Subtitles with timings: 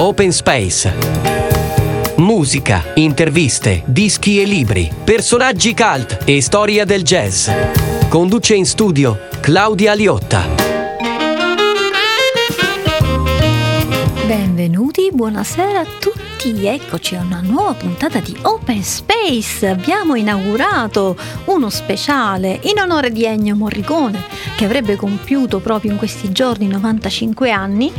[0.00, 0.94] Open Space.
[2.16, 7.50] Musica, interviste, dischi e libri, personaggi cult e storia del jazz.
[8.08, 10.46] Conduce in studio Claudia Liotta.
[14.26, 19.68] Benvenuti, buonasera a tutti benvenuti, eccoci a una nuova puntata di Open Space.
[19.68, 21.16] Abbiamo inaugurato
[21.46, 24.22] uno speciale in onore di Ennio Morricone
[24.56, 27.92] che avrebbe compiuto proprio in questi giorni 95 anni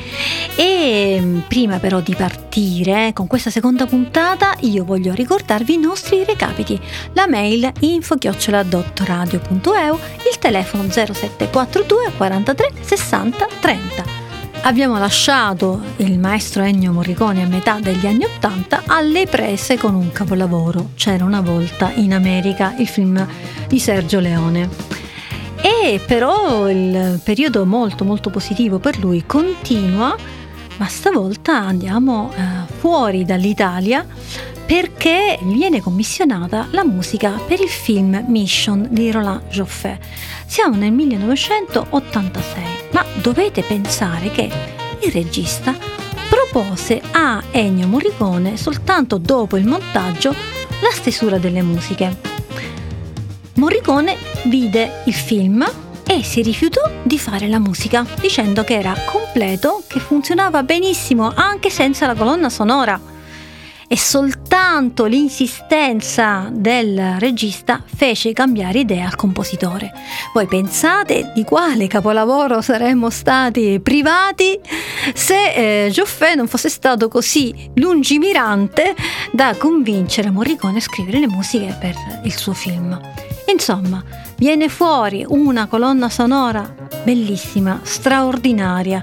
[0.55, 6.23] e mm, prima però di partire con questa seconda puntata io voglio ricordarvi i nostri
[6.23, 6.79] recapiti.
[7.13, 14.20] La mail info-radio.eu, il telefono 0742 43 60 30
[14.63, 20.11] abbiamo lasciato il maestro Ennio Morricone a metà degli anni Ottanta alle prese con un
[20.11, 20.89] capolavoro.
[20.95, 23.25] C'era una volta in America il film
[23.67, 24.69] di Sergio Leone.
[25.61, 30.15] E però il periodo molto molto positivo per lui continua,
[30.77, 34.05] ma stavolta andiamo eh, fuori dall'Italia
[34.65, 39.99] perché viene commissionata la musica per il film Mission di Roland Joffé.
[40.45, 44.49] Siamo nel 1986, ma dovete pensare che
[45.01, 45.75] il regista
[46.29, 52.29] propose a Ennio Morricone soltanto dopo il montaggio la stesura delle musiche.
[53.55, 55.65] Morricone vide il film
[56.05, 61.69] e si rifiutò di fare la musica, dicendo che era completo, che funzionava benissimo anche
[61.69, 62.99] senza la colonna sonora
[63.91, 69.91] e soltanto l'insistenza del regista fece cambiare idea al compositore.
[70.33, 74.57] Voi pensate di quale capolavoro saremmo stati privati
[75.13, 78.95] se eh, Joffé non fosse stato così lungimirante
[79.33, 82.97] da convincere Morricone a scrivere le musiche per il suo film.
[83.47, 84.01] Insomma,
[84.41, 86.67] viene fuori una colonna sonora
[87.03, 88.99] bellissima, straordinaria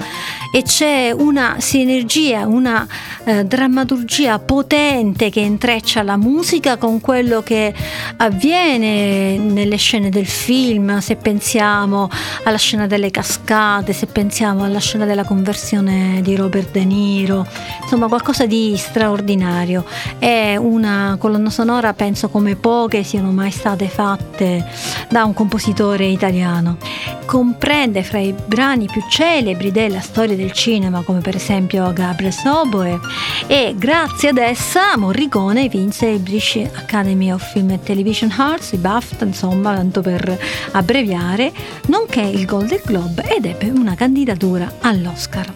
[0.51, 2.87] e c'è una sinergia, una
[3.25, 7.73] eh, drammaturgia potente che intreccia la musica con quello che
[8.17, 12.09] avviene nelle scene del film, se pensiamo
[12.45, 17.47] alla scena delle cascate, se pensiamo alla scena della conversione di Robert De Niro,
[17.83, 19.85] insomma qualcosa di straordinario.
[20.19, 24.65] È una colonna sonora, penso come poche siano mai state fatte
[25.09, 26.77] da un compositore italiano.
[27.25, 32.99] Comprende fra i brani più celebri della storia del cinema, come per esempio Gabriel Soboe,
[33.47, 38.79] e grazie ad essa Morricone vinse il British Academy of Film and Television Arts, i
[38.79, 40.39] BAFTA, insomma, tanto per
[40.73, 41.53] abbreviare,
[41.87, 45.53] nonché il Golden Globe ed ebbe una candidatura all'Oscar.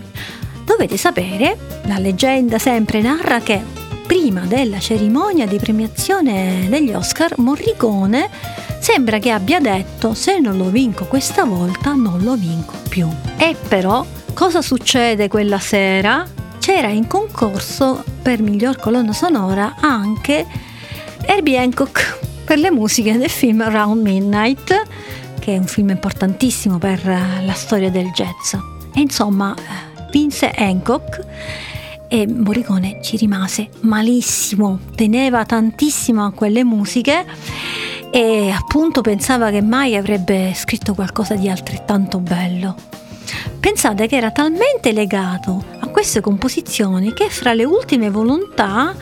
[0.64, 1.56] Dovete sapere,
[1.86, 8.28] la leggenda sempre narra che prima della cerimonia di premiazione degli Oscar, Morricone
[8.80, 13.08] sembra che abbia detto se non lo vinco questa volta non lo vinco più.
[13.36, 14.04] E però
[14.34, 16.26] cosa succede quella sera?
[16.58, 20.46] C'era in concorso per miglior colonna sonora anche
[21.24, 24.82] Herbie Hancock per le musiche del film Round Midnight,
[25.38, 28.54] che è un film importantissimo per la storia del jazz.
[28.94, 29.54] E insomma,
[30.10, 31.20] vinse Hancock
[32.12, 37.24] e Morricone ci rimase malissimo, teneva tantissimo a quelle musiche
[38.10, 42.76] e appunto pensava che mai avrebbe scritto qualcosa di altrettanto bello.
[43.58, 48.94] Pensate che era talmente legato a queste composizioni che fra le ultime volontà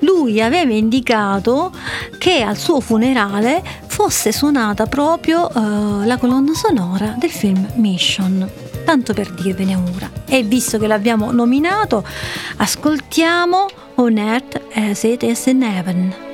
[0.00, 1.72] lui aveva indicato
[2.18, 8.67] che al suo funerale fosse suonata proprio uh, la colonna sonora del film Mission.
[8.88, 10.10] Tanto per dirvene una.
[10.24, 12.02] E visto che l'abbiamo nominato,
[12.56, 13.66] ascoltiamo
[13.96, 16.27] On Earth as It Is in Heaven.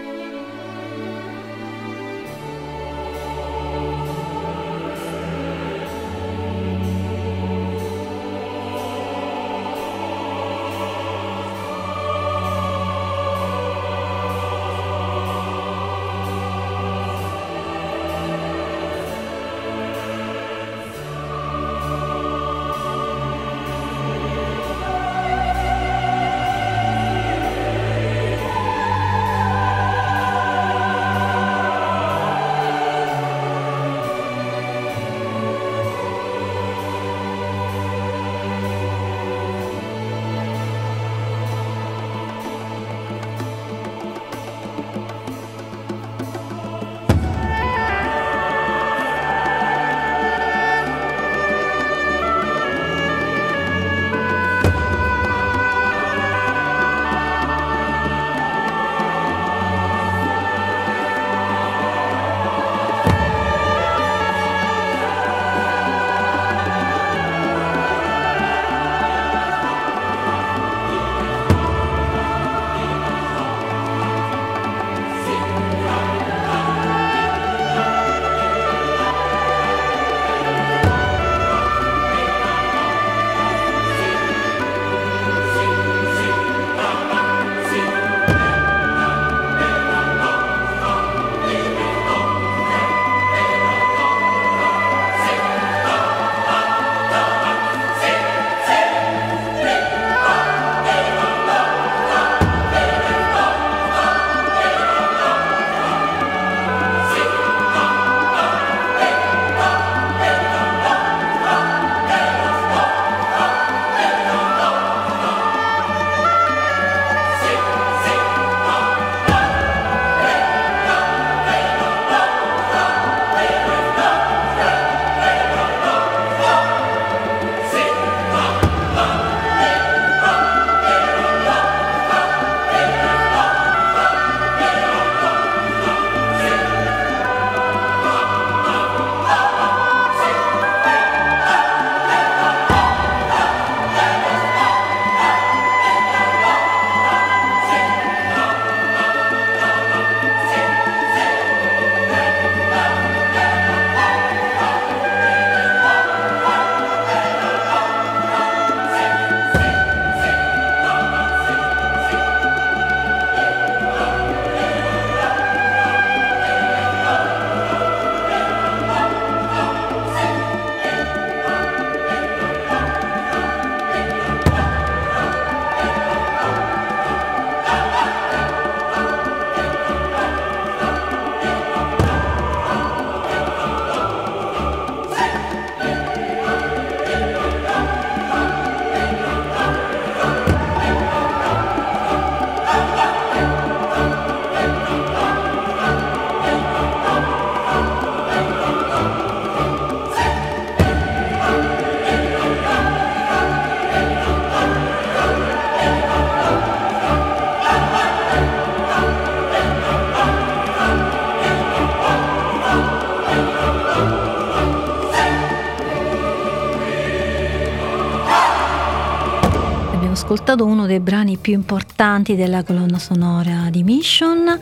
[220.15, 224.59] Ascoltato uno dei brani più importanti della colonna sonora di Mission,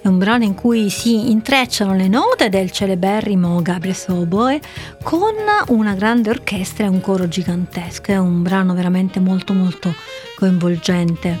[0.00, 4.60] è un brano in cui si intrecciano le note del celeberrimo Gabriel Soboe
[5.02, 5.34] con
[5.68, 9.94] una grande orchestra e un coro gigantesco, è un brano veramente molto molto
[10.36, 11.38] coinvolgente.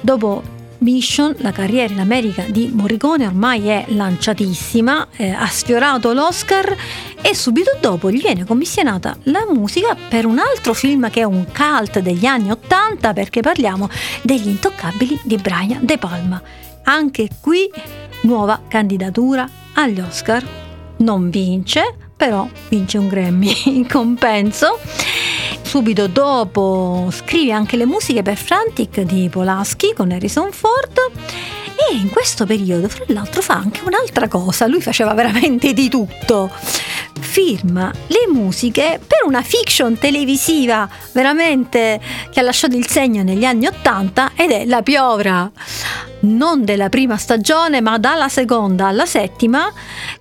[0.00, 0.42] Dopo
[0.84, 6.76] Mission, la carriera in America di Morricone ormai è lanciatissima, eh, ha sfiorato l'Oscar
[7.22, 11.46] e subito dopo gli viene commissionata la musica per un altro film che è un
[11.46, 13.88] cult degli anni Ottanta perché parliamo
[14.20, 16.40] degli intoccabili di Brian De Palma.
[16.82, 17.70] Anche qui
[18.22, 20.46] nuova candidatura agli Oscar.
[20.96, 24.78] Non vince, però vince un Grammy in compenso.
[25.62, 31.00] Subito dopo scrive anche le musiche per Frantic di Polaschi con Harrison Ford
[31.76, 36.50] e in questo periodo, fra l'altro, fa anche un'altra cosa, lui faceva veramente di tutto.
[37.20, 42.00] Firma le musiche per una fiction televisiva veramente
[42.30, 45.50] che ha lasciato il segno negli anni Ottanta ed è La Piovra
[46.24, 49.72] non della prima stagione ma dalla seconda alla settima,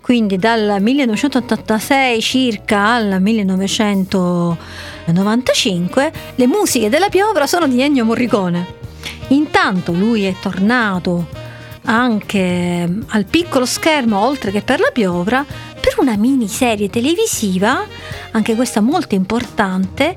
[0.02, 8.82] quindi dal 1986 circa al 1995, le musiche della piovra sono di Ennio Morricone.
[9.30, 11.42] Intanto lui è tornato
[11.86, 15.46] anche al piccolo schermo oltre che per la piovra
[15.80, 17.86] per una miniserie televisiva,
[18.32, 20.16] anche questa molto importante,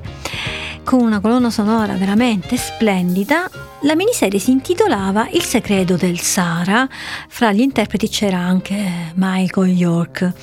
[0.83, 3.49] con una colonna sonora veramente splendida.
[3.81, 6.87] La miniserie si intitolava Il segreto del Sara,
[7.27, 10.33] fra gli interpreti c'era anche Michael York.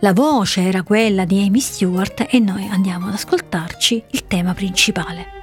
[0.00, 5.37] La voce era quella di Amy Stewart e noi andiamo ad ascoltarci il tema principale.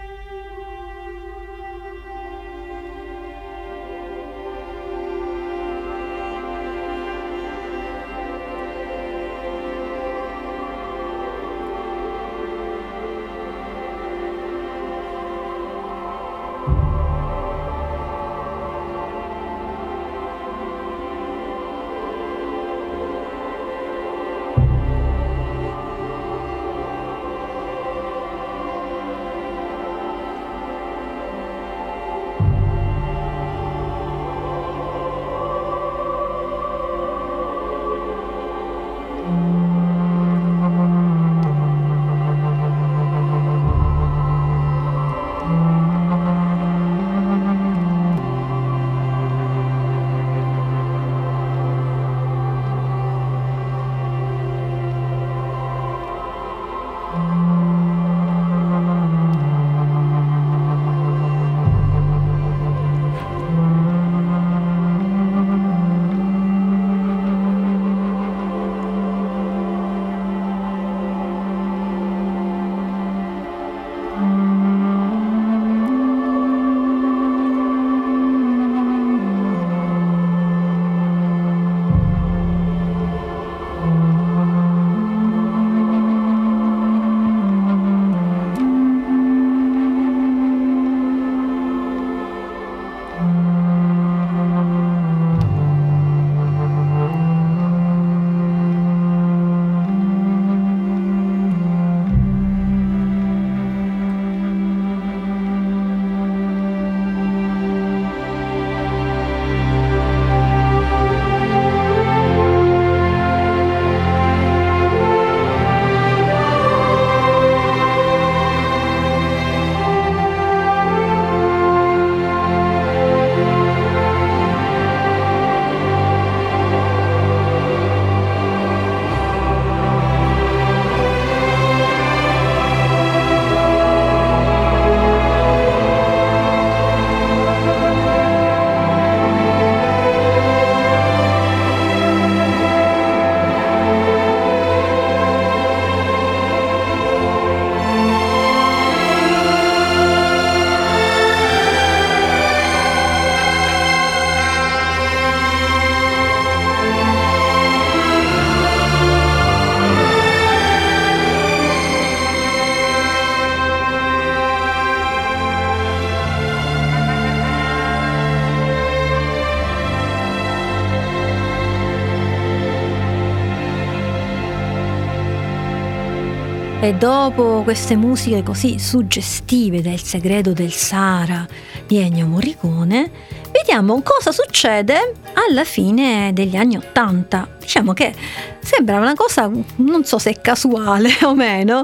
[176.85, 181.43] E dopo queste musiche così suggestive del segreto del Sahara
[181.87, 183.09] di Ennio Morricone,
[183.51, 187.49] vediamo cosa succede alla fine degli anni Ottanta.
[187.59, 188.13] Diciamo che
[188.59, 191.83] sembra una cosa, non so se casuale o meno,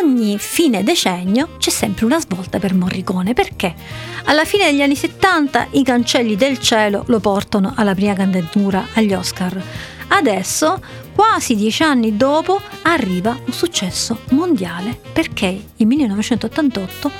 [0.00, 3.74] ogni fine decennio c'è sempre una svolta per Morricone, perché
[4.26, 9.12] alla fine degli anni 70 i cancelli del cielo lo portano alla prima candidatura agli
[9.12, 9.60] Oscar.
[10.08, 10.80] Adesso,
[11.14, 17.10] quasi dieci anni dopo, arriva un successo mondiale perché il 1988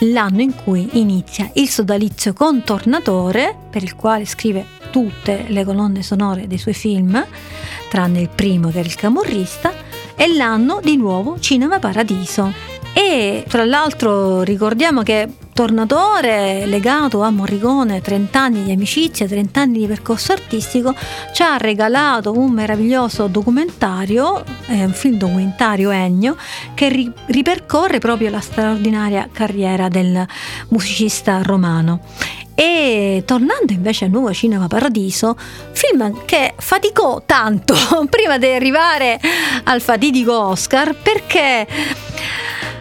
[0.00, 6.02] l'anno in cui inizia il sodalizio con Tornatore, per il quale scrive tutte le colonne
[6.02, 7.24] sonore dei suoi film,
[7.88, 9.72] tranne il primo che era il camorrista,
[10.14, 12.52] è l'anno di nuovo Cinema Paradiso.
[12.92, 19.78] E tra l'altro ricordiamo che Tornatore, legato a Morricone, 30 anni di amicizia, 30 anni
[19.78, 20.94] di percorso artistico,
[21.32, 26.36] ci ha regalato un meraviglioso documentario, eh, un film documentario Ennio,
[26.74, 30.26] che ri- ripercorre proprio la straordinaria carriera del
[30.68, 32.00] musicista romano.
[32.54, 35.38] E tornando invece al nuovo Cinema Paradiso,
[35.72, 37.74] film che faticò tanto
[38.10, 39.18] prima di arrivare
[39.64, 41.66] al fatidico Oscar perché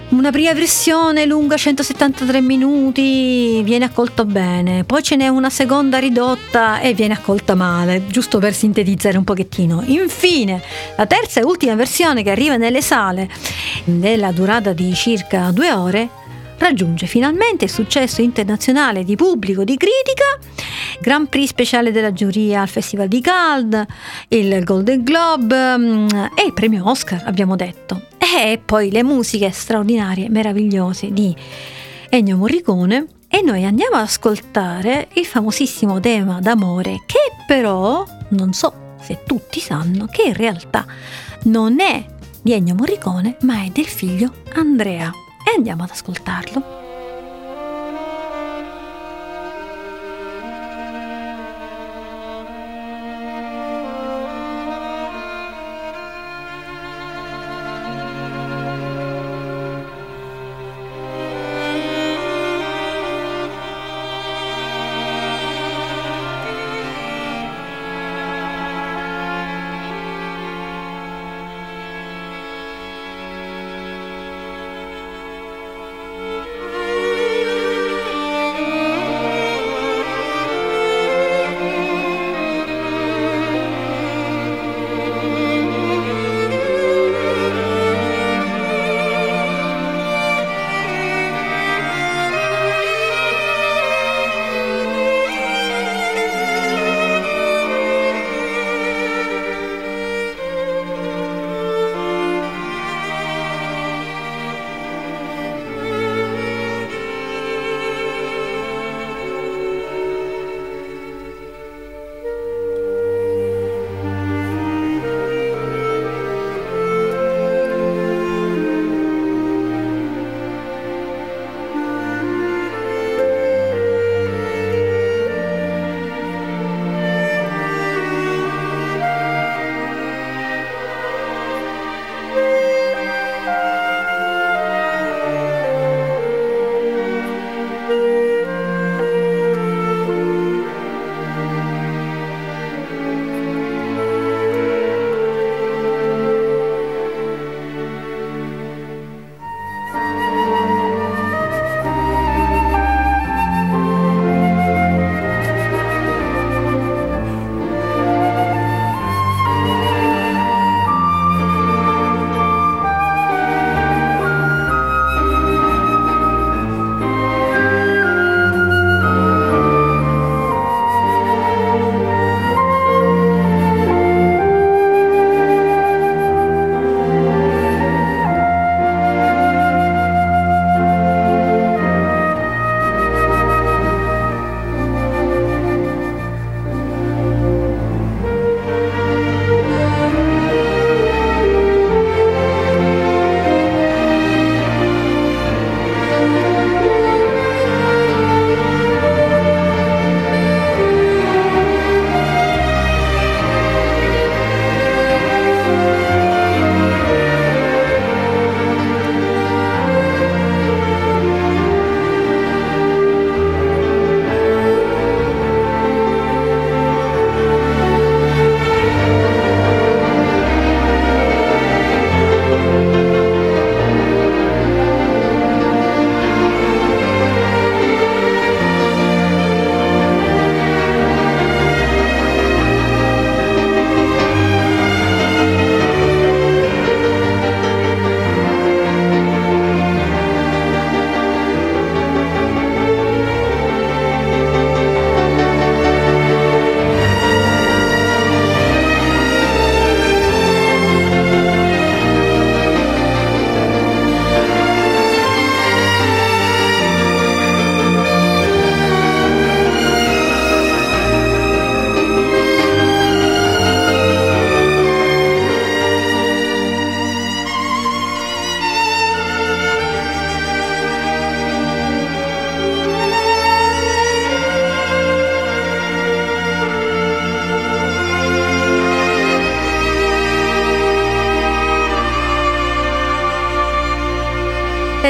[0.09, 6.79] una prima versione lunga 173 minuti viene accolta bene, poi ce n'è una seconda ridotta
[6.79, 9.83] e viene accolta male, giusto per sintetizzare un pochettino.
[9.87, 10.61] Infine,
[10.95, 13.29] la terza e ultima versione che arriva nelle sale,
[13.83, 16.09] della durata di circa due ore,
[16.57, 20.39] raggiunge finalmente il successo internazionale di pubblico, di critica,
[20.99, 23.85] Grand Prix speciale della giuria al Festival di Cannes,
[24.29, 28.07] il Golden Globe mm, e il premio Oscar, abbiamo detto.
[28.17, 31.35] E poi le musiche straordinarie, meravigliose di
[32.09, 33.07] Ennio Morricone.
[33.27, 39.59] E noi andiamo ad ascoltare il famosissimo tema d'amore che però non so se tutti
[39.59, 40.85] sanno che in realtà
[41.43, 42.05] non è
[42.41, 45.11] di Ennio Morricone ma è del figlio Andrea
[45.45, 46.84] e andiamo ad ascoltarlo.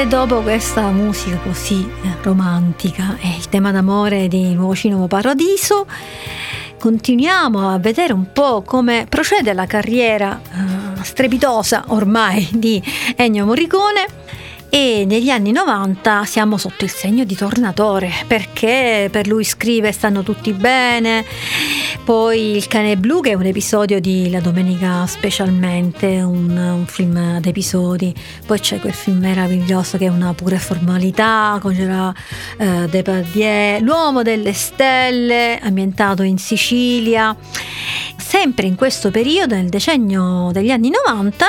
[0.08, 5.84] Dopo questa musica così eh, romantica e il tema d'amore di Nuovo Cinema Paradiso,
[6.78, 12.80] continuiamo a vedere un po' come procede la carriera uh, strepitosa ormai di
[13.16, 14.06] Ennio Morricone
[14.68, 20.22] e negli anni 90 siamo sotto il segno di Tornatore perché per lui scrive Stanno
[20.22, 21.24] tutti bene,
[22.04, 27.16] poi Il cane blu che è un episodio di La Domenica specialmente, un, un film
[27.16, 32.16] ad episodi, poi c'è quel film meraviglioso che è una pura formalità con Gerard
[32.58, 37.34] eh, Depardieu, L'uomo delle stelle ambientato in Sicilia.
[38.18, 41.46] Sempre in questo periodo, nel decennio degli anni 90,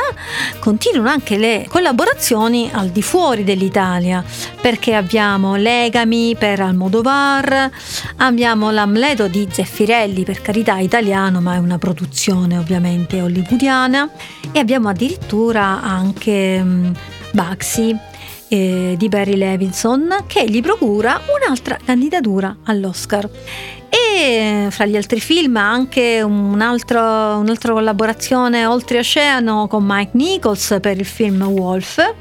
[0.60, 4.24] continuano anche le collaborazioni al di fuori dell'Italia,
[4.62, 7.70] perché abbiamo Legami per Almodovar,
[8.18, 14.10] abbiamo l'Amleto di Zeffirelli, per carità italiano, ma è una produzione ovviamente hollywoodiana,
[14.52, 16.94] e abbiamo addirittura anche um,
[17.32, 17.98] Baxi
[18.50, 23.28] eh, di Barry Levinson che gli procura un'altra candidatura all'Oscar.
[23.90, 30.98] E fra gli altri film anche un altro, un'altra collaborazione oltreoceano con Mike Nichols per
[30.98, 32.14] il film Wolf.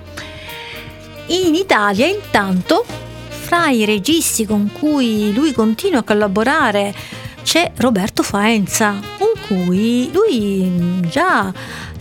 [1.28, 2.84] In Italia intanto
[3.28, 6.94] fra i registi con cui lui continua a collaborare
[7.42, 11.52] c'è Roberto Faenza, con cui lui già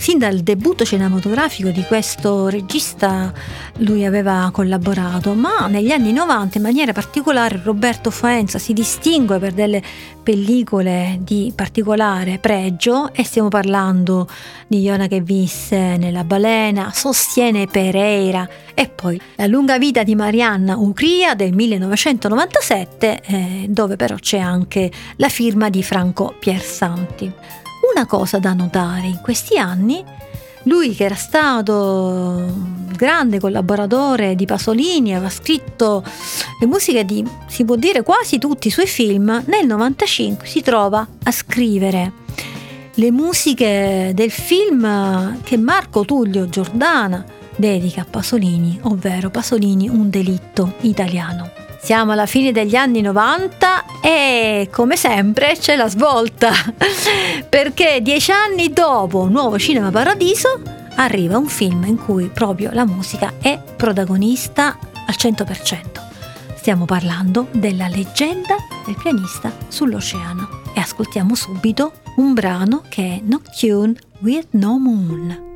[0.06, 3.34] sin dal debutto cinematografico di questo regista
[3.78, 9.54] lui aveva collaborato, ma negli anni 90 in maniera particolare Roberto Faenza si distingue per
[9.54, 9.82] delle
[10.22, 14.28] pellicole di particolare pregio e stiamo parlando
[14.68, 20.78] di Iona che visse nella balena, sostiene Pereira e poi La lunga vita di Marianna
[20.78, 27.65] Ucria del 1997 eh, dove però c'è anche la firma di Franco Piersanti.
[27.96, 30.04] Una cosa da notare in questi anni
[30.64, 32.44] lui che era stato
[32.94, 36.04] grande collaboratore di Pasolini, aveva scritto
[36.60, 41.08] le musiche di, si può dire, quasi tutti i suoi film, nel 95 si trova
[41.24, 42.12] a scrivere
[42.96, 47.24] le musiche del film che Marco Tullio Giordana
[47.56, 51.65] dedica a Pasolini, ovvero Pasolini un delitto italiano.
[51.86, 56.52] Siamo alla fine degli anni 90 e come sempre c'è la svolta
[57.48, 60.64] perché dieci anni dopo Nuovo Cinema Paradiso
[60.96, 66.56] arriva un film in cui proprio la musica è protagonista al 100%.
[66.56, 73.94] Stiamo parlando della leggenda del pianista sull'oceano e ascoltiamo subito un brano che è Nocturne
[74.22, 75.55] with No Moon.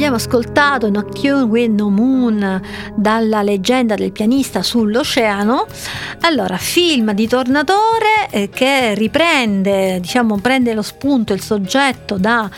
[0.00, 2.62] Abbiamo ascoltato Nocturne with No Moon
[2.94, 5.66] dalla leggenda del pianista sull'oceano.
[6.22, 12.48] Allora, film di Tornatore eh, che riprende, diciamo, prende lo spunto, il soggetto dal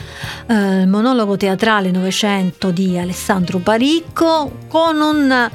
[0.47, 5.51] eh, monologo teatrale Novecento di Alessandro Baricco con un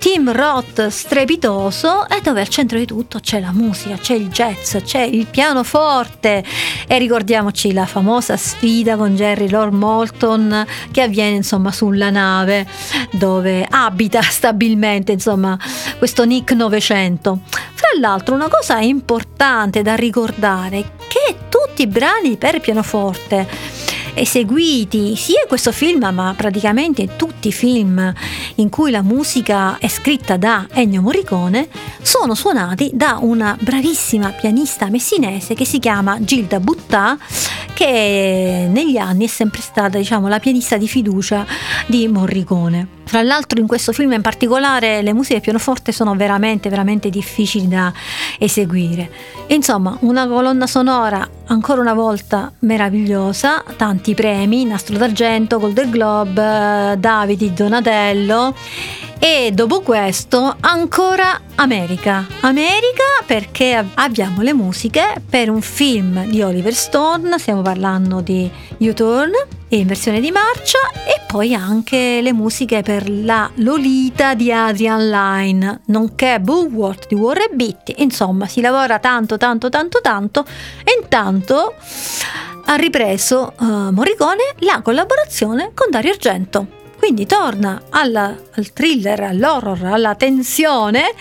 [0.00, 4.78] team rock strepitoso e dove al centro di tutto c'è la musica, c'è il jazz,
[4.82, 6.42] c'è il pianoforte
[6.88, 12.66] e ricordiamoci la famosa sfida con Jerry Lord Moulton che avviene insomma sulla nave
[13.12, 15.58] dove abita stabilmente insomma
[15.98, 17.38] questo Nick 900.
[17.74, 23.46] Fra l'altro una cosa importante da ricordare è che tutti i brani per pianoforte
[24.14, 28.12] eseguiti sia in questo film ma praticamente in tutti i film
[28.56, 31.68] in cui la musica è scritta da Ennio Morricone
[32.02, 37.18] sono suonati da una bravissima pianista messinese che si chiama Gilda Buttà
[37.74, 41.46] che negli anni è sempre stata diciamo, la pianista di fiducia
[41.86, 42.99] di Morricone.
[43.10, 47.92] Tra l'altro in questo film in particolare le musiche pianoforte sono veramente veramente difficili da
[48.38, 49.10] eseguire.
[49.48, 57.52] Insomma, una colonna sonora ancora una volta meravigliosa, tanti premi, Nastro d'Argento, Golden Globe, Davide
[57.52, 58.54] Donatello
[59.18, 62.24] e dopo questo ancora America.
[62.42, 69.32] America perché abbiamo le musiche per un film di Oliver Stone, stiamo parlando di U-Turn
[69.78, 75.80] in versione di marcia e poi anche le musiche per la Lolita di Adrian Lyne,
[75.86, 77.94] nonché Bulworth di Warren Beatty.
[77.98, 80.44] Insomma, si lavora tanto, tanto, tanto, tanto
[80.84, 81.74] e intanto
[82.64, 86.78] ha ripreso uh, Morricone la collaborazione con Dario Argento.
[86.98, 91.14] Quindi torna alla, al thriller, all'horror, alla tensione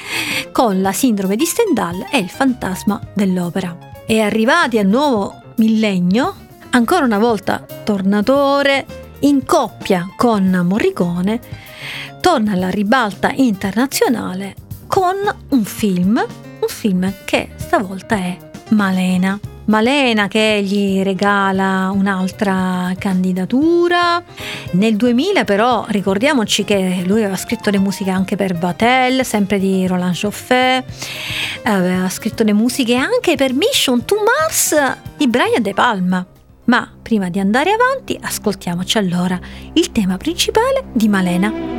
[0.51, 3.77] con la sindrome di Stendhal e il fantasma dell'opera.
[4.05, 6.35] E arrivati al nuovo millennio,
[6.71, 8.85] ancora una volta Tornatore,
[9.19, 11.39] in coppia con Morricone,
[12.19, 14.55] torna alla ribalta internazionale
[14.87, 15.15] con
[15.49, 18.37] un film, un film che stavolta è
[18.69, 19.39] Malena.
[19.65, 24.21] Malena che gli regala un'altra candidatura.
[24.71, 29.85] Nel 2000 però ricordiamoci che lui aveva scritto le musiche anche per Vatel, sempre di
[29.85, 30.83] Roland Joffé,
[31.63, 34.75] aveva scritto le musiche anche per Mission to Mars
[35.15, 36.25] di Brian De Palma.
[36.69, 39.39] Ma prima di andare avanti ascoltiamoci allora
[39.73, 41.78] il tema principale di Malena.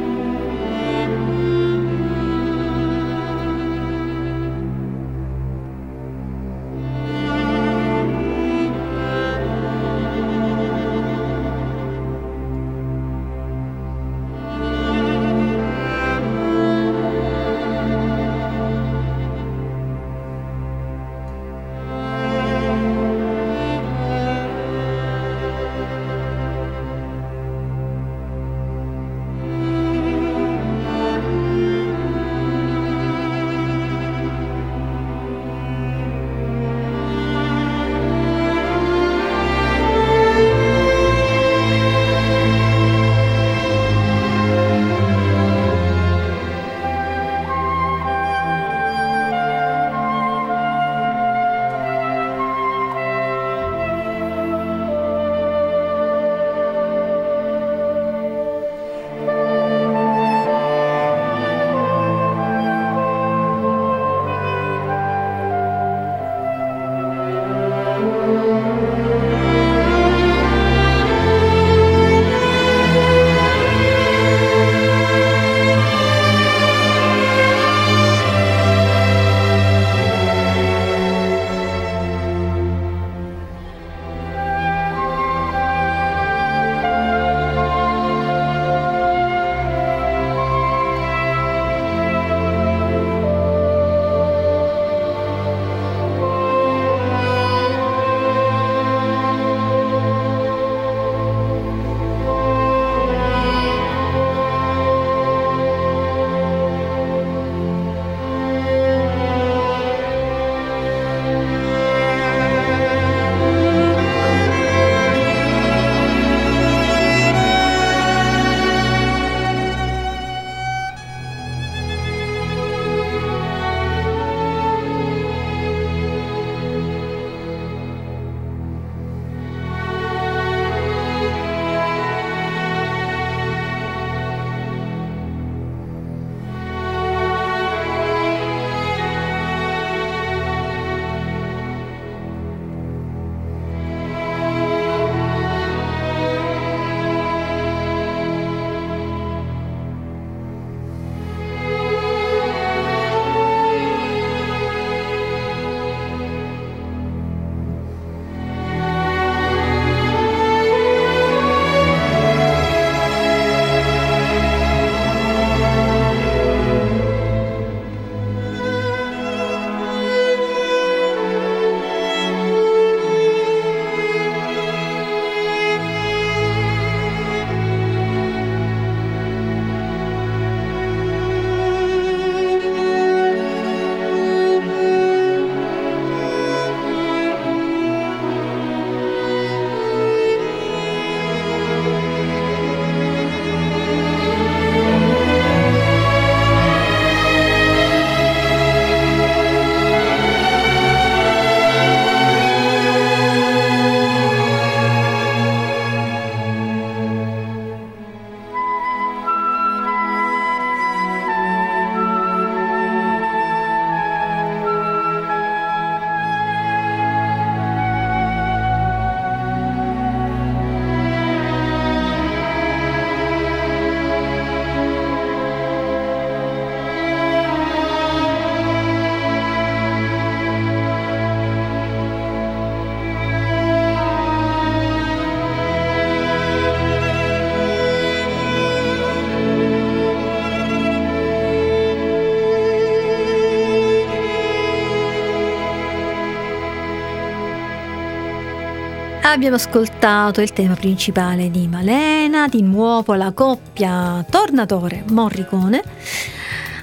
[249.30, 255.84] Abbiamo ascoltato il tema principale di Malena, di nuovo la coppia Tornatore Morricone.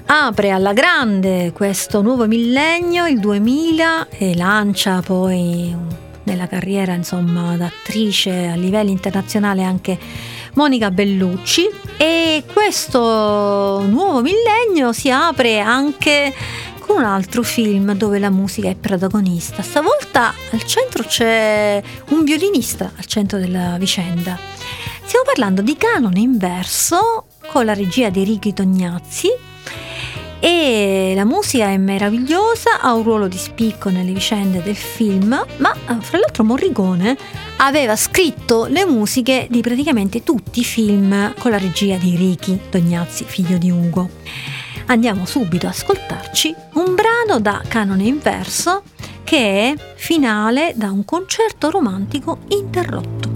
[0.06, 5.76] Apre alla grande questo nuovo millennio, il 2000, e lancia poi
[6.22, 9.98] nella carriera insomma d'attrice a livello internazionale anche
[10.54, 16.34] Monica Bellucci e questo nuovo millennio si apre anche
[16.88, 19.62] con un altro film dove la musica è protagonista.
[19.62, 24.38] Stavolta al centro c'è un violinista al centro della vicenda.
[25.04, 29.28] Stiamo parlando di Canone inverso con la regia di Ricky Tognazzi
[30.40, 35.74] e la musica è meravigliosa, ha un ruolo di spicco nelle vicende del film, ma
[35.74, 37.18] eh, fra l'altro Morricone
[37.58, 43.24] aveva scritto le musiche di praticamente tutti i film con la regia di Ricky Tognazzi,
[43.24, 44.56] figlio di Ugo
[44.88, 48.82] andiamo subito ad ascoltarci un brano da canone inverso
[49.24, 53.28] che è finale da un concerto romantico interrotto.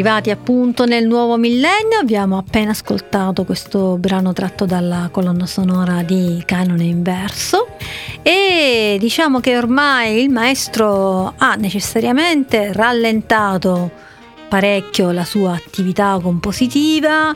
[0.00, 6.42] Arrivati appunto nel nuovo millennio, abbiamo appena ascoltato questo brano tratto dalla colonna sonora di
[6.46, 7.68] Canone Inverso.
[8.22, 13.90] E diciamo che ormai il maestro ha necessariamente rallentato
[14.48, 17.34] parecchio la sua attività compositiva,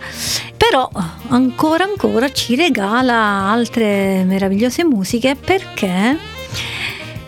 [0.56, 0.88] però
[1.28, 5.36] ancora ancora ci regala altre meravigliose musiche.
[5.36, 6.16] Perché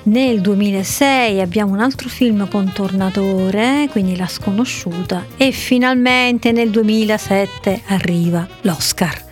[0.06, 7.82] nel 2006 abbiamo un altro film con Tornatore, quindi La sconosciuta, e finalmente nel 2007
[7.86, 9.24] arriva l'Oscar.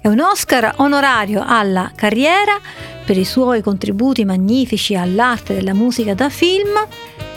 [0.00, 2.58] È un Oscar onorario alla carriera
[3.04, 6.86] per i suoi contributi magnifici all'arte della musica da film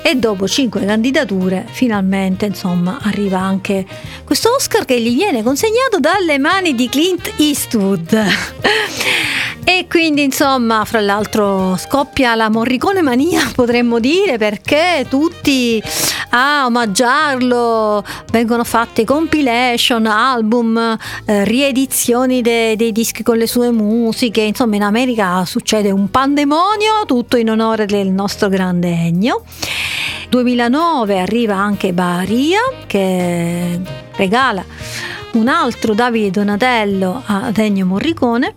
[0.01, 3.85] e dopo cinque candidature finalmente insomma arriva anche
[4.23, 8.17] questo Oscar che gli viene consegnato dalle mani di Clint Eastwood.
[9.69, 15.79] E quindi insomma fra l'altro scoppia la Morricone mania potremmo dire perché tutti
[16.29, 18.03] a omaggiarlo.
[18.31, 24.41] Vengono fatte compilation, album, eh, riedizioni de- dei dischi con le sue musiche.
[24.41, 29.43] Insomma in America succede un pandemonio tutto in onore del nostro grande Ennio
[30.29, 33.79] 2009 arriva anche Baria che
[34.15, 34.63] regala
[35.33, 38.55] un altro Davide Donatello a Ennio Morricone.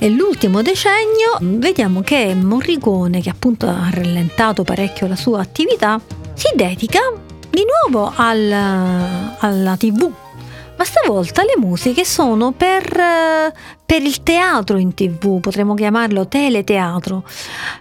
[0.00, 6.00] E l'ultimo decennio vediamo che Morricone, che appunto ha rallentato parecchio la sua attività,
[6.34, 7.00] si dedica
[7.50, 8.52] di nuovo al,
[9.38, 10.26] alla tv
[10.78, 12.82] ma stavolta le musiche sono per,
[13.84, 17.24] per, il teatro in tv, potremmo chiamarlo teleteatro,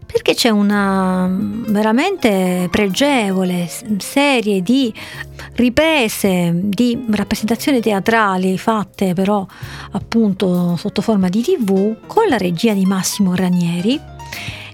[0.04, 3.70] perché c'è una veramente pregevole
[4.00, 4.92] serie di
[5.54, 9.46] riprese, di rappresentazioni teatrali fatte però
[9.92, 14.02] appunto sotto forma di tv con la regia di Massimo Ranieri.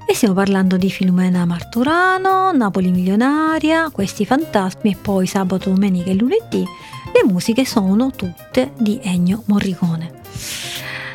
[0.06, 6.16] E stiamo parlando di Filomena Marturano, Napoli Milionaria, Questi Fantasmi e poi Sabato, Domenica e
[6.16, 6.66] Lunedì
[7.14, 10.22] le musiche sono tutte di Ennio Morricone.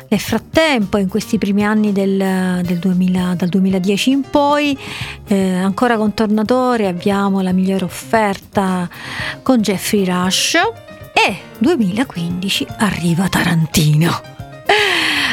[0.07, 4.75] Nel frattempo, in questi primi anni del, del 2000, dal 2010 in poi,
[5.27, 8.89] eh, ancora con Tornatore abbiamo la migliore offerta
[9.43, 10.55] con Jeffrey Rush
[11.13, 14.21] e 2015 arriva Tarantino.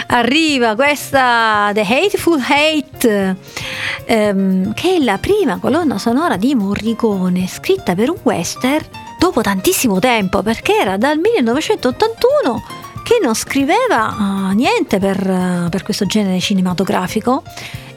[0.09, 3.37] Arriva questa The Hateful Hate,
[4.05, 9.99] ehm, che è la prima colonna sonora di Morricone scritta per un western dopo tantissimo
[9.99, 12.63] tempo, perché era dal 1981
[13.03, 17.45] che non scriveva uh, niente per, uh, per questo genere cinematografico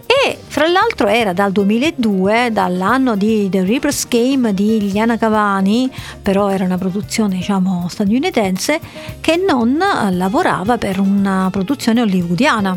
[0.06, 5.90] e fra l'altro era dal 2002, dall'anno di The Reaper's Game di Liliana Cavani,
[6.20, 8.80] però era una produzione diciamo statunitense,
[9.22, 9.78] che non
[10.10, 12.76] lavorava per una produzione hollywoodiana.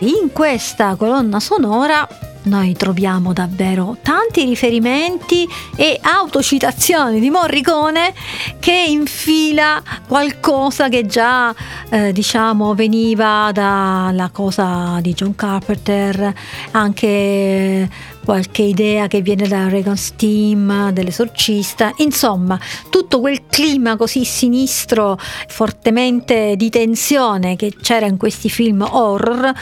[0.00, 2.06] In questa colonna sonora
[2.48, 5.46] noi troviamo davvero tanti riferimenti
[5.76, 8.14] e autocitazioni di Morricone
[8.58, 11.54] che infila qualcosa che già
[11.90, 16.32] eh, diciamo veniva dalla cosa di John Carpenter,
[16.70, 17.88] anche
[18.24, 22.58] qualche idea che viene da Reagan's Team, dell'esorcista, insomma
[22.90, 29.52] tutto quel clima così sinistro, fortemente di tensione che c'era in questi film horror,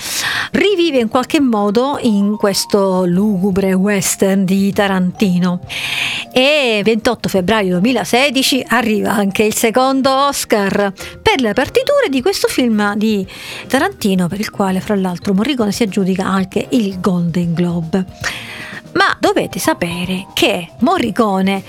[0.53, 5.61] rivive in qualche modo in questo lugubre western di Tarantino.
[6.33, 10.93] E 28 febbraio 2016 arriva anche il secondo Oscar
[11.23, 13.27] per le partiture di questo film di
[13.67, 18.05] Tarantino, per il quale fra l'altro Morricone si aggiudica anche il Golden Globe.
[18.97, 21.63] Ma dovete sapere che Morricone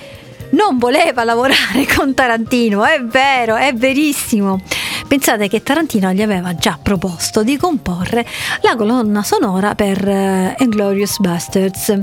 [0.52, 4.62] non voleva lavorare con Tarantino, è vero, è verissimo.
[5.08, 8.26] Pensate che Tarantino gli aveva già proposto di comporre
[8.62, 11.98] la colonna sonora per uh, Inglorious Bastards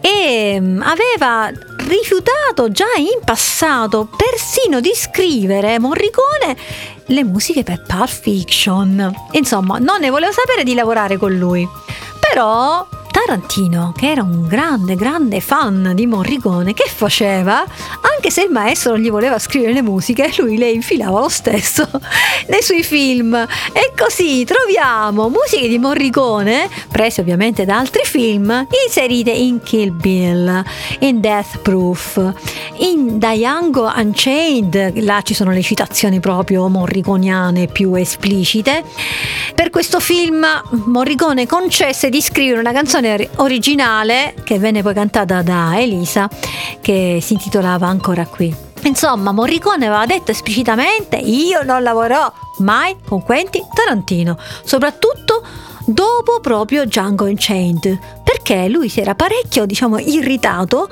[0.00, 1.50] e um, aveva
[1.86, 6.56] rifiutato già in passato persino di scrivere Morricone
[7.06, 9.12] le musiche per Pulp Fiction.
[9.32, 11.68] Insomma, non ne voleva sapere di lavorare con lui.
[12.18, 12.86] Però
[13.24, 17.64] Tarantino, che era un grande, grande fan di Morricone, che faceva?
[18.16, 21.88] Anche se il maestro non gli voleva scrivere le musiche, lui le infilava lo stesso
[22.48, 23.34] nei suoi film.
[23.34, 30.62] E così troviamo musiche di Morricone, prese ovviamente da altri film, inserite in Kill Bill,
[31.00, 32.32] in Death Proof,
[32.78, 38.82] in Django Unchained, là ci sono le citazioni proprio morriconiane più esplicite.
[39.54, 40.44] Per questo film
[40.86, 46.28] Morricone concesse di scrivere una canzone originale che venne poi cantata da Elisa
[46.80, 48.54] che si intitolava Ancora qui.
[48.84, 55.42] Insomma, Morricone aveva detto esplicitamente io non lavorerò mai con Quentin Tarantino, soprattutto
[55.84, 60.88] dopo proprio Django Unchained, perché lui si era parecchio, diciamo, irritato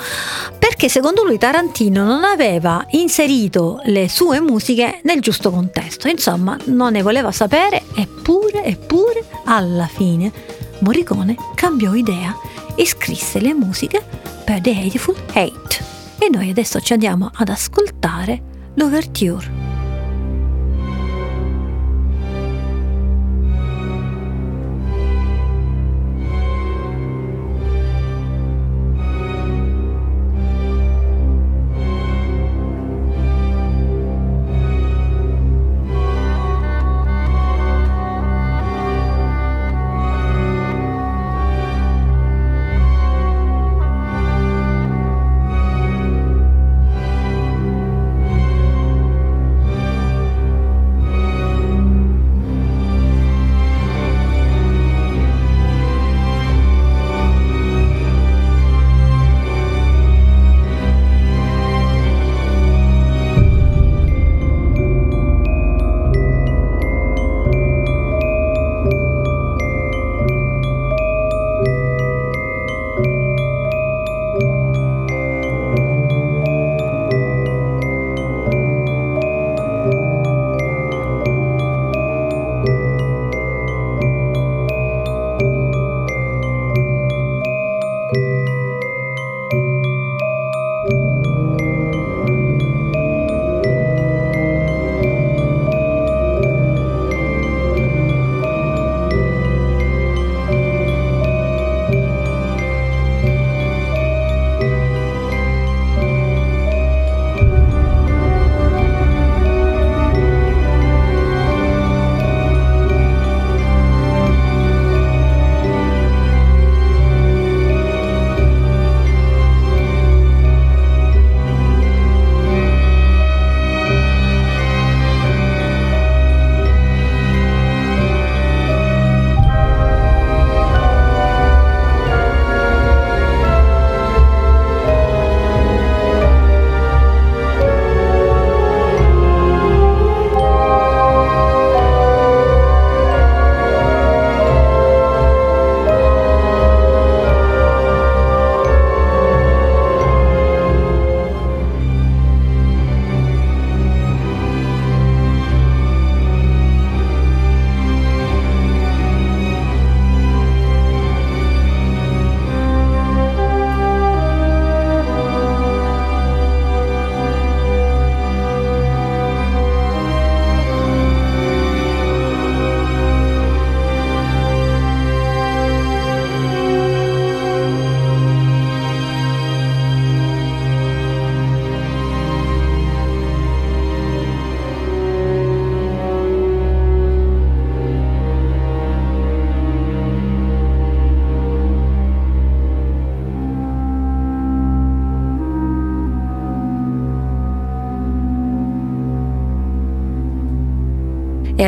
[0.59, 6.09] perché secondo lui Tarantino non aveva inserito le sue musiche nel giusto contesto.
[6.09, 10.33] Insomma, non ne voleva sapere, eppure, eppure, alla fine
[10.81, 12.35] Morricone cambiò idea
[12.75, 14.03] e scrisse le musiche
[14.45, 15.85] per The Hateful Hate.
[16.19, 18.43] E noi adesso ci andiamo ad ascoltare
[18.75, 19.70] l'Overture.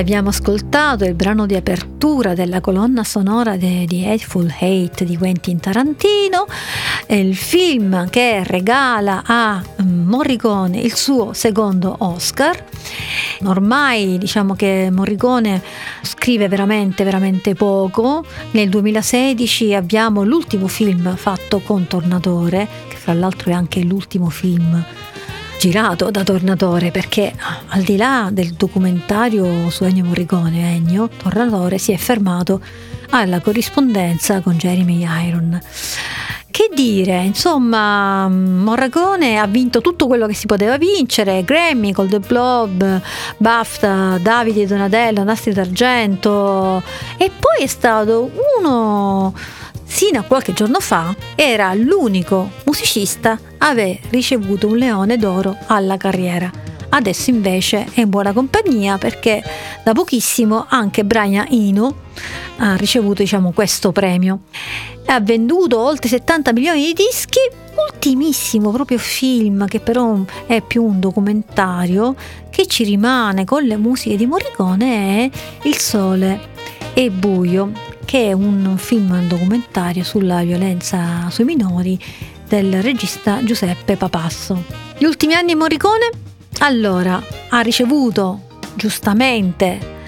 [0.03, 6.47] Abbiamo ascoltato il brano di apertura della colonna sonora di Hateful Hate di Quentin Tarantino,
[7.07, 12.65] il film che regala a Morricone il suo secondo Oscar.
[13.45, 15.63] Ormai diciamo che Morricone
[16.03, 18.25] scrive veramente veramente poco.
[18.51, 24.85] Nel 2016 abbiamo l'ultimo film fatto con Tornatore, che fra l'altro è anche l'ultimo film
[25.63, 27.33] girato da Tornatore perché
[27.69, 32.61] al di là del documentario su Ennio Morricone, Ennio, Tornatore si è fermato
[33.11, 35.61] alla corrispondenza con Jeremy Iron.
[36.51, 43.01] Che dire, insomma, Morricone ha vinto tutto quello che si poteva vincere, Grammy, Gold Blob,
[43.37, 46.83] BAFTA, Davide Donatello, Nastri d'Argento
[47.17, 49.33] e poi è stato uno
[49.93, 55.99] Sino a qualche giorno fa era l'unico musicista a aver ricevuto un leone d'oro alla
[55.99, 56.51] carriera.
[56.88, 59.43] Adesso invece è in buona compagnia perché
[59.84, 61.95] da pochissimo anche Brian Eno
[62.57, 64.40] ha ricevuto diciamo, questo premio.
[65.07, 67.40] Ha venduto oltre 70 milioni di dischi,
[67.93, 72.16] ultimissimo proprio film che però è più un documentario
[72.49, 75.30] che ci rimane con le musiche di Morricone è
[75.64, 76.40] Il sole
[76.95, 81.99] è buio che è un film documentario sulla violenza sui minori
[82.47, 84.65] del regista Giuseppe Papasso.
[84.99, 86.11] Gli ultimi anni Morricone?
[86.59, 88.41] Allora, ha ricevuto
[88.75, 90.01] giustamente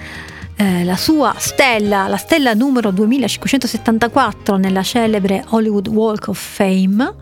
[0.55, 7.13] eh, la sua stella, la stella numero 2574 nella celebre Hollywood Walk of Fame.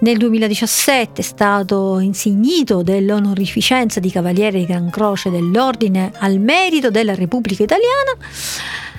[0.00, 7.14] Nel 2017 è stato insignito dell'onorificenza di Cavaliere di Gran Croce dell'Ordine al merito della
[7.14, 8.12] Repubblica Italiana.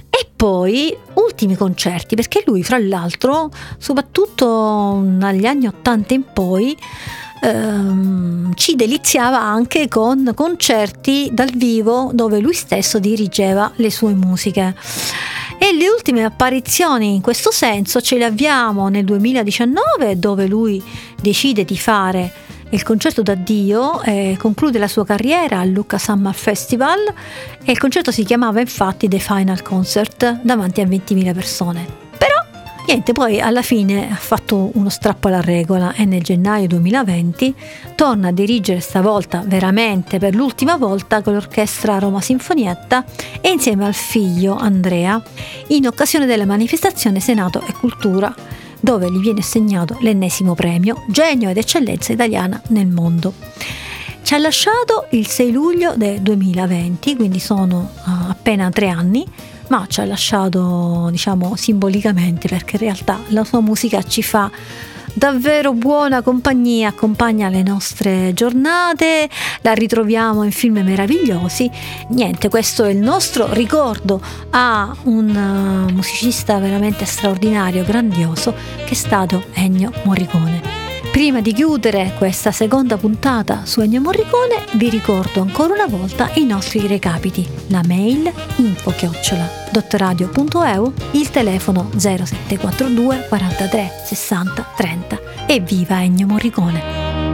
[0.10, 6.78] E poi ultimi concerti, perché lui fra l'altro, soprattutto dagli anni 80 in poi,
[7.42, 14.76] ehm, ci deliziava anche con concerti dal vivo dove lui stesso dirigeva le sue musiche.
[15.58, 20.82] E le ultime apparizioni in questo senso ce le abbiamo nel 2019 dove lui
[21.22, 27.00] decide di fare il concerto d'addio eh, conclude la sua carriera al Lucca Summer Festival
[27.64, 32.08] e il concerto si chiamava infatti The Final Concert davanti a 20.000 persone.
[32.90, 37.54] Niente, poi alla fine ha fatto uno strappo alla regola e nel gennaio 2020
[37.94, 43.06] torna a dirigere stavolta veramente per l'ultima volta con l'orchestra Roma Sinfonietta
[43.42, 45.22] e insieme al figlio Andrea
[45.68, 48.34] in occasione della manifestazione Senato e Cultura
[48.80, 53.34] dove gli viene assegnato l'ennesimo premio Genio ed Eccellenza Italiana nel mondo.
[54.22, 59.26] Ci ha lasciato il 6 luglio del 2020, quindi sono uh, appena tre anni,
[59.70, 64.52] ma ci ha lasciato diciamo simbolicamente perché in realtà la sua musica ci fa
[65.20, 69.30] davvero buona compagnia, accompagna le nostre giornate,
[69.62, 71.70] la ritroviamo in film meravigliosi.
[72.12, 78.54] Niente, questo è il nostro ricordo a un uh, musicista veramente straordinario, grandioso,
[78.86, 80.79] che è stato Ennio Morricone.
[81.20, 86.46] Prima di chiudere questa seconda puntata su Ennio Morricone, vi ricordo ancora una volta i
[86.46, 87.46] nostri recapiti.
[87.68, 97.29] La mail info chiocciola dottoradio.eu, il telefono 0742 43 60 30 e viva Ennio Morricone!